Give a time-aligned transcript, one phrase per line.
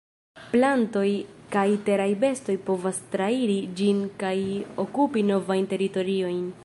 [0.53, 1.09] Plantoj
[1.55, 4.35] kaj teraj bestoj povas trairi ĝin kaj
[4.85, 6.43] okupi novajn teritoriojn.